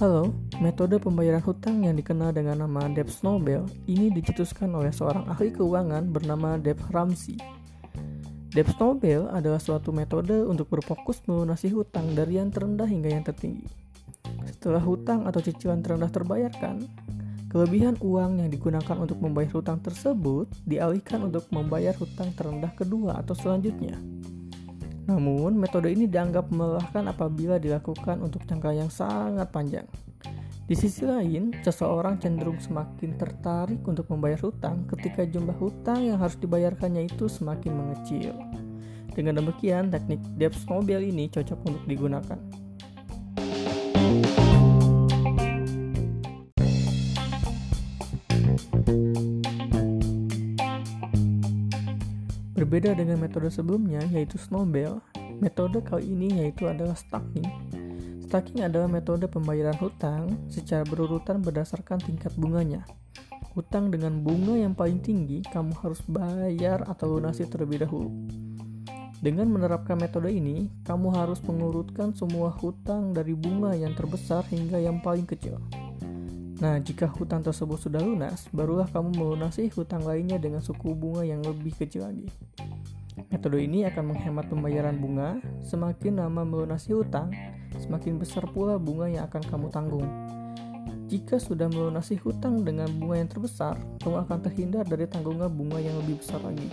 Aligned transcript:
Halo, 0.00 0.32
metode 0.64 0.96
pembayaran 0.96 1.44
hutang 1.44 1.84
yang 1.84 1.92
dikenal 1.92 2.32
dengan 2.32 2.64
nama 2.64 2.88
debt 2.88 3.12
snowball 3.12 3.68
ini 3.84 4.08
dicetuskan 4.08 4.72
oleh 4.72 4.88
seorang 4.88 5.28
ahli 5.28 5.52
keuangan 5.52 6.08
bernama 6.08 6.56
Dave 6.56 6.80
Ramsey. 6.88 7.36
Debt 8.56 8.72
snowball 8.72 9.28
adalah 9.28 9.60
suatu 9.60 9.92
metode 9.92 10.40
untuk 10.48 10.72
berfokus 10.72 11.20
melunasi 11.28 11.68
hutang 11.76 12.16
dari 12.16 12.40
yang 12.40 12.48
terendah 12.48 12.88
hingga 12.88 13.12
yang 13.12 13.20
tertinggi. 13.20 13.68
Setelah 14.56 14.80
hutang 14.80 15.28
atau 15.28 15.44
cicilan 15.44 15.84
terendah 15.84 16.08
terbayarkan, 16.08 16.88
kelebihan 17.52 18.00
uang 18.00 18.40
yang 18.40 18.48
digunakan 18.48 18.96
untuk 18.96 19.20
membayar 19.20 19.60
hutang 19.60 19.84
tersebut 19.84 20.48
dialihkan 20.64 21.28
untuk 21.28 21.44
membayar 21.52 21.92
hutang 22.00 22.32
terendah 22.32 22.72
kedua 22.72 23.20
atau 23.20 23.36
selanjutnya. 23.36 24.00
Namun, 25.10 25.58
metode 25.58 25.90
ini 25.90 26.06
dianggap 26.06 26.54
melelahkan 26.54 27.10
apabila 27.10 27.58
dilakukan 27.58 28.22
untuk 28.22 28.46
jangka 28.46 28.70
yang 28.70 28.86
sangat 28.86 29.50
panjang. 29.50 29.86
Di 30.70 30.78
sisi 30.78 31.02
lain, 31.02 31.50
seseorang 31.66 32.22
cenderung 32.22 32.62
semakin 32.62 33.18
tertarik 33.18 33.82
untuk 33.82 34.06
membayar 34.06 34.38
hutang 34.38 34.86
ketika 34.86 35.26
jumlah 35.26 35.58
hutang 35.58 36.06
yang 36.06 36.22
harus 36.22 36.38
dibayarkannya 36.38 37.10
itu 37.10 37.26
semakin 37.26 37.74
mengecil. 37.74 38.38
Dengan 39.10 39.42
demikian, 39.42 39.90
teknik 39.90 40.22
debt 40.38 40.54
snowball 40.54 41.02
ini 41.02 41.26
cocok 41.26 41.58
untuk 41.66 41.82
digunakan. 41.90 42.38
Berbeda 52.50 52.98
dengan 52.98 53.22
metode 53.22 53.46
sebelumnya 53.46 54.02
yaitu 54.10 54.34
snowball, 54.34 54.98
metode 55.38 55.78
kali 55.86 56.10
ini 56.10 56.42
yaitu 56.42 56.66
adalah 56.66 56.98
stacking. 56.98 57.46
Stacking 58.26 58.66
adalah 58.66 58.90
metode 58.90 59.26
pembayaran 59.30 59.74
hutang 59.78 60.38
secara 60.50 60.82
berurutan 60.86 61.42
berdasarkan 61.42 62.02
tingkat 62.02 62.34
bunganya. 62.34 62.86
Hutang 63.54 63.90
dengan 63.90 64.22
bunga 64.22 64.54
yang 64.54 64.74
paling 64.78 65.02
tinggi 65.02 65.42
kamu 65.50 65.74
harus 65.82 65.98
bayar 66.06 66.86
atau 66.86 67.18
lunasi 67.18 67.46
terlebih 67.50 67.82
dahulu. 67.82 68.10
Dengan 69.20 69.52
menerapkan 69.52 70.00
metode 70.00 70.32
ini, 70.32 70.72
kamu 70.86 71.12
harus 71.12 71.44
mengurutkan 71.44 72.16
semua 72.16 72.48
hutang 72.56 73.12
dari 73.12 73.36
bunga 73.36 73.76
yang 73.76 73.92
terbesar 73.92 74.48
hingga 74.48 74.80
yang 74.80 75.02
paling 75.04 75.28
kecil. 75.28 75.60
Nah, 76.60 76.76
jika 76.76 77.08
hutang 77.08 77.40
tersebut 77.40 77.80
sudah 77.80 78.04
lunas, 78.04 78.44
barulah 78.52 78.84
kamu 78.84 79.16
melunasi 79.16 79.72
hutang 79.72 80.04
lainnya 80.04 80.36
dengan 80.36 80.60
suku 80.60 80.92
bunga 80.92 81.24
yang 81.24 81.40
lebih 81.40 81.72
kecil 81.72 82.04
lagi. 82.04 82.28
Metode 83.32 83.64
ini 83.64 83.88
akan 83.88 84.12
menghemat 84.12 84.52
pembayaran 84.52 85.00
bunga. 85.00 85.40
Semakin 85.64 86.20
lama 86.20 86.44
melunasi 86.44 86.92
hutang, 86.92 87.32
semakin 87.80 88.20
besar 88.20 88.44
pula 88.52 88.76
bunga 88.76 89.08
yang 89.08 89.24
akan 89.32 89.42
kamu 89.48 89.66
tanggung. 89.72 90.08
Jika 91.08 91.40
sudah 91.40 91.66
melunasi 91.66 92.20
hutang 92.20 92.60
dengan 92.60 92.92
bunga 92.92 93.24
yang 93.24 93.30
terbesar, 93.32 93.80
kamu 94.04 94.28
akan 94.28 94.38
terhindar 94.44 94.84
dari 94.84 95.08
tanggungan 95.08 95.48
bunga 95.48 95.80
yang 95.80 95.96
lebih 96.04 96.20
besar 96.20 96.44
lagi. 96.44 96.68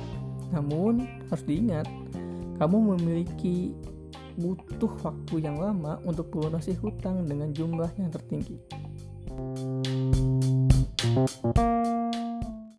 Namun, 0.52 1.08
harus 1.32 1.48
diingat, 1.48 1.88
kamu 2.60 2.96
memiliki 2.96 3.72
butuh 4.36 4.94
waktu 5.02 5.48
yang 5.48 5.58
lama 5.58 5.98
untuk 6.06 6.30
melunasi 6.36 6.78
hutang 6.78 7.26
dengan 7.26 7.56
jumlah 7.56 7.90
yang 7.98 8.14
tertinggi. 8.14 8.62
Música 11.18 11.87